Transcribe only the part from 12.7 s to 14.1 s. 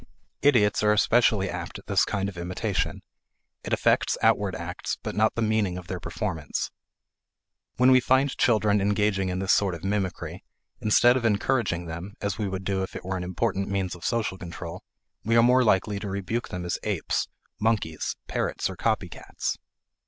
if it were an important means of